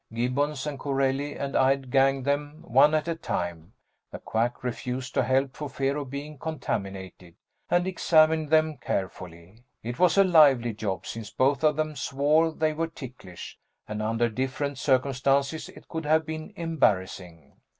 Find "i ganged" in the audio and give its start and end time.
1.55-2.25